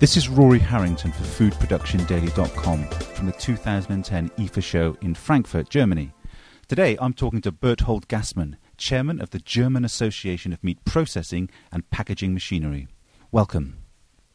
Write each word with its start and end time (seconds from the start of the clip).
This 0.00 0.16
is 0.16 0.30
Rory 0.30 0.58
Harrington 0.58 1.12
for 1.12 1.24
FoodProductionDaily.com 1.24 2.86
from 2.86 3.26
the 3.26 3.32
2010 3.32 4.30
IFFA 4.30 4.62
show 4.62 4.96
in 5.02 5.14
Frankfurt, 5.14 5.68
Germany. 5.68 6.14
Today 6.68 6.96
I'm 6.98 7.12
talking 7.12 7.42
to 7.42 7.52
Berthold 7.52 8.08
Gassmann, 8.08 8.56
chairman 8.78 9.20
of 9.20 9.28
the 9.28 9.40
German 9.40 9.84
Association 9.84 10.54
of 10.54 10.64
Meat 10.64 10.82
Processing 10.86 11.50
and 11.70 11.90
Packaging 11.90 12.32
Machinery. 12.32 12.88
Welcome. 13.30 13.76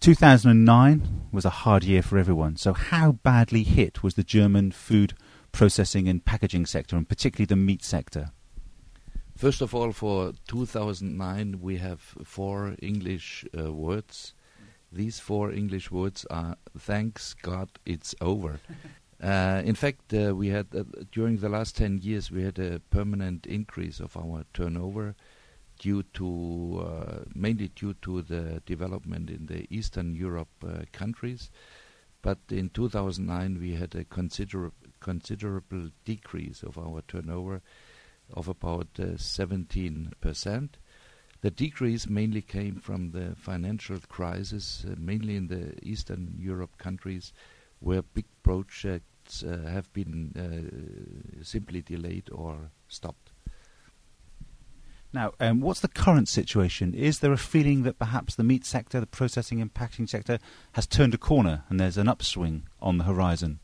2009 0.02 1.30
was 1.32 1.46
a 1.46 1.50
hard 1.50 1.84
year 1.84 2.04
for 2.04 2.20
everyone, 2.20 2.58
so 2.58 2.74
how 2.74 3.14
badly 3.14 3.64
hit 3.64 4.04
was 4.04 4.14
the 4.14 4.24
German 4.24 4.70
food 4.70 5.16
processing 5.52 6.08
and 6.08 6.24
packaging 6.24 6.68
sector, 6.68 6.96
and 6.96 7.10
particularly 7.10 7.48
the 7.48 7.56
meat 7.56 7.84
sector? 7.84 8.30
First 9.36 9.62
of 9.62 9.74
all, 9.74 9.92
for 9.94 10.34
2009, 10.48 11.60
we 11.60 11.78
have 11.78 12.02
four 12.24 12.76
English 12.84 13.46
uh, 13.58 13.74
words 13.74 14.36
these 14.92 15.20
four 15.20 15.52
English 15.52 15.92
words 15.92 16.26
are 16.30 16.58
"Thanks 16.78 17.34
God 17.34 17.70
it's 17.86 18.16
over." 18.22 18.60
uh, 19.24 19.62
in 19.66 19.76
fact, 19.76 20.14
uh, 20.14 20.36
we 20.36 20.50
had 20.50 20.68
uh, 20.76 20.84
during 21.12 21.38
the 21.38 21.50
last 21.50 21.76
ten 21.78 22.00
years 22.00 22.32
we 22.32 22.44
had 22.44 22.60
a 22.60 22.80
permanent 22.90 23.46
increase 23.46 24.00
of 24.00 24.16
our 24.18 24.46
turnover 24.54 25.16
due 25.80 26.04
to 26.14 26.86
uh, 26.88 27.20
mainly 27.34 27.68
due 27.70 27.94
to 28.02 28.22
the 28.22 28.62
development 28.66 29.30
in 29.30 29.46
the 29.48 29.68
Eastern 29.70 30.16
Europe 30.16 30.50
uh, 30.66 30.84
countries. 30.92 31.52
But 32.22 32.40
in 32.50 32.70
2009 32.70 33.60
we 33.60 33.76
had 33.76 33.96
a 33.96 34.04
considerable 34.04 34.76
considerable 35.00 35.92
decrease 36.04 36.64
of 36.64 36.80
our 36.80 37.04
turnover 37.08 37.62
of 38.34 38.48
about 38.48 38.88
17 39.18 40.08
uh, 40.08 40.16
percent. 40.20 40.78
The 41.46 41.52
decrease 41.52 42.10
mainly 42.10 42.42
came 42.42 42.78
from 42.78 43.12
the 43.12 43.36
financial 43.36 44.00
crisis, 44.10 44.84
uh, 44.84 44.96
mainly 44.98 45.36
in 45.36 45.48
the 45.48 45.76
Eastern 45.84 46.34
Europe 46.40 46.80
countries, 46.80 47.34
where 47.80 48.02
big 48.02 48.26
projects 48.42 49.44
uh, 49.44 49.70
have 49.70 49.94
been 49.94 50.34
uh, 50.36 51.44
simply 51.44 51.84
delayed 51.84 52.32
or 52.32 52.72
stopped. 52.88 53.30
Now, 55.14 55.34
um, 55.40 55.62
what's 55.62 55.82
the 55.82 55.88
current 55.88 56.28
situation? 56.30 56.96
Is 56.96 57.20
there 57.20 57.34
a 57.34 57.38
feeling 57.38 57.84
that 57.84 58.00
perhaps 58.00 58.34
the 58.34 58.44
meat 58.44 58.66
sector, 58.66 59.00
the 59.00 59.06
processing 59.06 59.62
and 59.62 59.72
packaging 59.72 60.08
sector, 60.08 60.40
has 60.72 60.88
turned 60.88 61.14
a 61.14 61.20
corner 61.20 61.64
and 61.70 61.80
there's 61.80 62.00
an 62.00 62.08
upswing 62.08 62.64
on 62.82 62.98
the 62.98 63.04
horizon? 63.04 63.60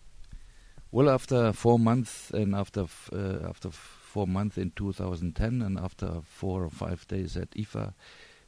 Well, 0.91 1.09
after 1.09 1.51
four 1.51 1.79
months 1.79 2.29
and 2.29 2.53
after 2.53 2.81
f- 2.81 3.09
uh, 3.11 3.39
after 3.49 3.69
f- 3.69 4.00
four 4.11 4.27
months 4.27 4.57
in 4.57 4.71
2010, 4.71 5.61
and 5.61 5.79
after 5.79 6.19
four 6.25 6.65
or 6.65 6.69
five 6.69 7.07
days 7.07 7.37
at 7.37 7.51
IFFA, 7.51 7.93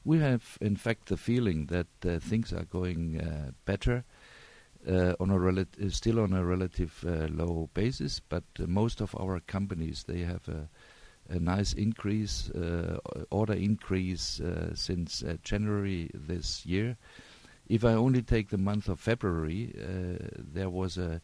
we 0.04 0.20
have 0.20 0.58
in 0.60 0.76
fact 0.76 1.08
the 1.08 1.16
feeling 1.16 1.68
that 1.68 1.88
uh, 2.06 2.20
things 2.20 2.52
are 2.52 2.66
going 2.66 3.22
uh, 3.22 3.52
better. 3.66 4.04
Uh, 4.86 5.14
on 5.22 5.30
a 5.30 5.38
uh, 5.38 5.64
still 5.90 6.20
on 6.20 6.34
a 6.34 6.44
relative 6.44 7.06
uh, 7.08 7.28
low 7.32 7.70
basis, 7.74 8.20
but 8.20 8.44
uh, 8.60 8.66
most 8.68 9.00
of 9.00 9.16
our 9.18 9.40
companies 9.40 10.04
they 10.10 10.20
have 10.20 10.46
a, 10.50 10.68
a 11.30 11.40
nice 11.40 11.72
increase, 11.72 12.52
order 13.32 13.54
increase 13.54 14.42
since 14.74 15.24
January 15.44 16.12
this 16.14 16.66
year. 16.66 16.98
If 17.70 17.86
I 17.86 17.94
only 17.94 18.22
take 18.22 18.50
the 18.50 18.58
month 18.58 18.90
of 18.90 19.00
February, 19.00 19.74
there 20.54 20.70
was 20.70 20.98
a 20.98 21.22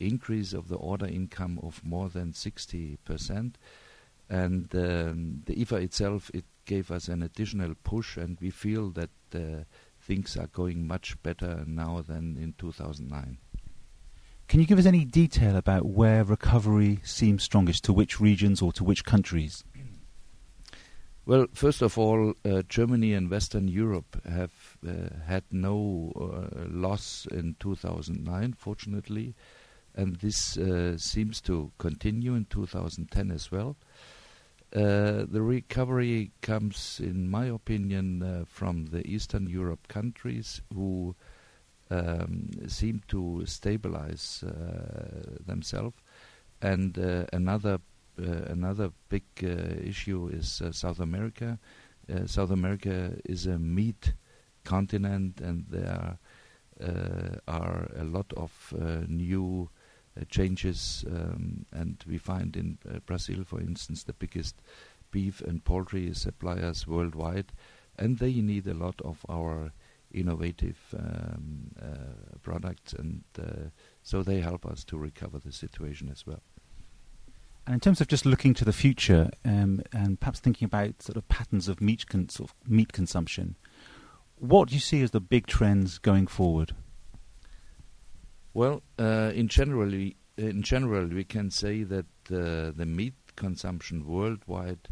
increase 0.00 0.52
of 0.52 0.68
the 0.68 0.76
order 0.76 1.06
income 1.06 1.60
of 1.62 1.84
more 1.84 2.08
than 2.08 2.32
60%. 2.32 3.54
And 4.28 4.74
um, 4.74 5.42
the 5.46 5.54
IFFA 5.54 5.82
itself, 5.82 6.30
it 6.34 6.44
gave 6.64 6.90
us 6.90 7.08
an 7.08 7.22
additional 7.22 7.74
push, 7.84 8.16
and 8.16 8.36
we 8.40 8.50
feel 8.50 8.90
that 8.90 9.10
uh, 9.34 9.64
things 10.00 10.36
are 10.36 10.48
going 10.48 10.86
much 10.86 11.20
better 11.22 11.64
now 11.66 12.02
than 12.06 12.36
in 12.36 12.54
2009. 12.58 13.38
Can 14.48 14.60
you 14.60 14.66
give 14.66 14.78
us 14.78 14.86
any 14.86 15.04
detail 15.04 15.56
about 15.56 15.86
where 15.86 16.22
recovery 16.24 17.00
seems 17.02 17.42
strongest, 17.42 17.84
to 17.84 17.92
which 17.92 18.20
regions 18.20 18.62
or 18.62 18.72
to 18.72 18.84
which 18.84 19.04
countries? 19.04 19.64
Well, 21.28 21.48
first 21.52 21.82
of 21.82 21.98
all, 21.98 22.34
uh, 22.44 22.62
Germany 22.68 23.12
and 23.12 23.28
Western 23.28 23.66
Europe 23.66 24.22
have 24.30 24.78
uh, 24.86 25.08
had 25.26 25.42
no 25.50 26.12
uh, 26.14 26.68
loss 26.70 27.26
in 27.32 27.56
2009, 27.58 28.52
fortunately 28.52 29.34
and 29.96 30.16
this 30.16 30.58
uh, 30.58 30.96
seems 30.98 31.40
to 31.40 31.72
continue 31.78 32.34
in 32.34 32.44
2010 32.50 33.30
as 33.30 33.50
well. 33.50 33.76
Uh, 34.74 35.24
the 35.26 35.40
recovery 35.40 36.32
comes, 36.42 37.00
in 37.02 37.30
my 37.30 37.46
opinion, 37.46 38.22
uh, 38.22 38.44
from 38.46 38.86
the 38.86 39.06
Eastern 39.06 39.46
Europe 39.46 39.88
countries 39.88 40.60
who 40.74 41.14
um, 41.90 42.50
seem 42.66 43.00
to 43.08 43.46
stabilize 43.46 44.44
uh, 44.46 45.36
themselves. 45.46 45.96
And 46.60 46.98
uh, 46.98 47.24
another 47.32 47.78
uh, 48.18 48.48
another 48.48 48.90
big 49.10 49.24
issue 49.42 50.28
is 50.32 50.62
South 50.72 51.00
America. 51.00 51.58
South 52.24 52.50
America 52.50 53.12
is 53.26 53.46
a 53.46 53.58
meat 53.58 54.14
continent, 54.64 55.40
and 55.42 55.66
there 55.68 56.18
are 57.46 57.90
a 57.94 58.04
lot 58.04 58.32
of 58.34 58.72
new 59.06 59.68
changes, 60.24 61.04
um, 61.08 61.66
and 61.72 62.02
we 62.06 62.18
find 62.18 62.56
in 62.56 62.78
uh, 62.88 62.98
Brazil, 63.00 63.44
for 63.44 63.60
instance, 63.60 64.04
the 64.04 64.12
biggest 64.12 64.62
beef 65.10 65.40
and 65.40 65.64
poultry 65.64 66.12
suppliers 66.14 66.86
worldwide, 66.86 67.52
and 67.98 68.18
they 68.18 68.34
need 68.34 68.66
a 68.66 68.74
lot 68.74 69.00
of 69.02 69.24
our 69.28 69.72
innovative 70.12 70.78
um, 70.98 71.70
uh, 71.80 72.38
products, 72.42 72.92
and 72.92 73.22
so 74.02 74.22
they 74.22 74.40
help 74.40 74.64
us 74.64 74.84
to 74.84 74.96
recover 74.96 75.38
the 75.38 75.52
situation 75.52 76.08
as 76.10 76.26
well. 76.26 76.42
And 77.66 77.74
in 77.74 77.80
terms 77.80 78.00
of 78.00 78.06
just 78.06 78.24
looking 78.24 78.54
to 78.54 78.64
the 78.64 78.72
future 78.72 79.28
um, 79.44 79.82
and 79.92 80.20
perhaps 80.20 80.38
thinking 80.38 80.66
about 80.66 81.02
sort 81.02 81.16
of 81.16 81.28
patterns 81.28 81.66
of 81.66 81.80
meat, 81.80 82.04
sort 82.28 82.50
of 82.50 82.54
meat 82.66 82.92
consumption, 82.92 83.56
what 84.38 84.68
do 84.68 84.74
you 84.74 84.80
see 84.80 85.02
as 85.02 85.10
the 85.10 85.20
big 85.20 85.46
trends 85.46 85.98
going 85.98 86.28
forward? 86.28 86.74
Well, 88.56 88.82
uh, 88.98 89.32
in 89.34 89.48
general, 89.48 89.92
in 89.92 90.62
general, 90.62 91.08
we 91.08 91.24
can 91.24 91.50
say 91.50 91.82
that 91.82 92.06
uh, 92.30 92.72
the 92.74 92.86
meat 92.86 93.12
consumption 93.36 94.06
worldwide 94.06 94.88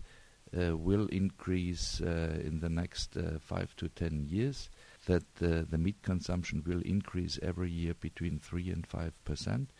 uh, 0.55 0.77
will 0.77 1.07
increase 1.07 2.03
uh, 2.03 2.43
in 2.45 2.61
the 2.61 2.69
next 2.69 3.17
uh, 3.17 3.39
five 3.41 3.75
to 3.77 3.89
ten 3.89 4.27
years. 4.29 4.69
That 5.07 5.25
uh, 5.41 5.65
the 5.67 5.79
meat 5.79 6.03
consumption 6.03 6.63
will 6.67 6.83
increase 6.83 7.39
every 7.43 7.71
year 7.71 7.95
between 7.95 8.39
three 8.39 8.69
and 8.69 8.87
five 8.87 9.15
percent. 9.25 9.71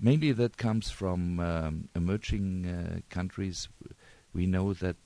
Mainly, 0.00 0.32
that 0.32 0.56
comes 0.56 0.90
from 0.90 1.38
um, 1.38 1.88
emerging 1.94 3.04
countries. 3.08 3.68
We 4.34 4.46
know 4.46 4.72
that 4.72 4.96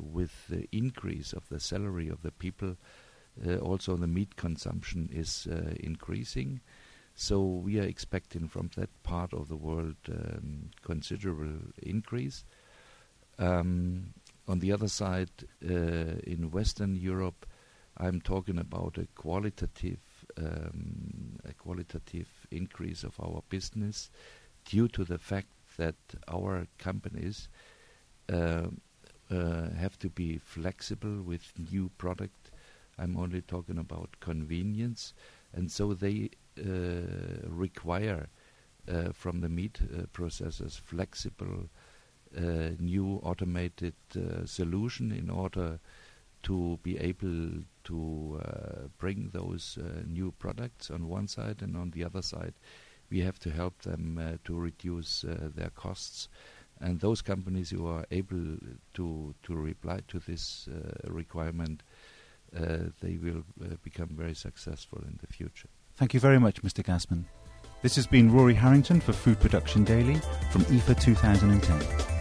with 0.00 0.48
the 0.48 0.66
increase 0.72 1.34
of 1.34 1.46
the 1.50 1.60
salary 1.60 2.08
of 2.08 2.22
the 2.22 2.32
people, 2.32 2.78
also 3.60 3.94
the 3.96 4.06
meat 4.06 4.36
consumption 4.36 5.10
is 5.12 5.46
increasing. 5.80 6.62
So 7.18 7.40
we 7.40 7.80
are 7.80 7.84
expecting 7.84 8.46
from 8.46 8.70
that 8.76 8.90
part 9.02 9.32
of 9.32 9.48
the 9.48 9.56
world 9.56 9.96
um, 10.08 10.70
considerable 10.82 11.72
increase. 11.82 12.44
Um, 13.38 14.12
on 14.46 14.60
the 14.60 14.70
other 14.70 14.88
side, 14.88 15.30
uh, 15.64 16.20
in 16.24 16.50
Western 16.52 16.94
Europe, 16.94 17.46
I'm 17.96 18.20
talking 18.20 18.58
about 18.58 18.98
a 18.98 19.06
qualitative 19.14 19.98
um, 20.36 21.38
a 21.48 21.54
qualitative 21.54 22.28
increase 22.50 23.02
of 23.02 23.18
our 23.18 23.42
business 23.48 24.10
due 24.66 24.86
to 24.88 25.02
the 25.02 25.18
fact 25.18 25.48
that 25.78 25.94
our 26.28 26.66
companies 26.76 27.48
uh, 28.30 28.66
uh, 29.30 29.70
have 29.70 29.98
to 30.00 30.10
be 30.10 30.36
flexible 30.36 31.22
with 31.22 31.54
new 31.72 31.90
product. 31.96 32.50
I'm 32.98 33.16
only 33.16 33.40
talking 33.40 33.78
about 33.78 34.20
convenience, 34.20 35.14
and 35.54 35.72
so 35.72 35.94
they 35.94 36.30
require 37.48 38.28
uh, 38.88 39.10
from 39.12 39.40
the 39.40 39.48
meat 39.48 39.80
uh, 39.82 40.02
processors 40.12 40.78
flexible, 40.78 41.68
new 42.78 43.18
automated 43.22 43.94
solution 44.44 45.10
in 45.10 45.30
order 45.30 45.80
to 46.42 46.78
be 46.82 46.96
able 46.98 47.64
to 47.82 48.40
uh, 48.44 48.88
bring 48.98 49.30
those 49.32 49.78
uh, 49.80 50.02
new 50.06 50.32
products 50.38 50.90
on 50.90 51.08
one 51.08 51.26
side, 51.26 51.62
and 51.62 51.76
on 51.76 51.90
the 51.90 52.04
other 52.04 52.22
side, 52.22 52.54
we 53.10 53.20
have 53.20 53.38
to 53.40 53.50
help 53.50 53.82
them 53.82 54.18
uh, 54.18 54.36
to 54.44 54.54
reduce 54.54 55.24
their 55.56 55.70
costs. 55.70 56.28
And 56.80 57.00
those 57.00 57.22
companies 57.22 57.70
who 57.70 57.86
are 57.86 58.04
able 58.10 58.58
to 58.94 59.34
to 59.42 59.54
reply 59.54 60.00
to 60.08 60.18
this 60.18 60.68
requirement, 61.04 61.82
they 62.52 63.16
will 63.16 63.44
become 63.82 64.10
very 64.10 64.34
successful 64.34 65.02
in 65.02 65.18
the 65.20 65.26
future. 65.26 65.70
Thank 65.96 66.12
you 66.12 66.20
very 66.20 66.38
much, 66.38 66.62
Mr. 66.62 66.84
Gassmann. 66.84 67.24
This 67.80 67.96
has 67.96 68.06
been 68.06 68.30
Rory 68.30 68.54
Harrington 68.54 69.00
for 69.00 69.12
Food 69.12 69.40
Production 69.40 69.82
Daily 69.82 70.16
from 70.50 70.62
IFFA 70.64 71.00
2010. 71.00 72.15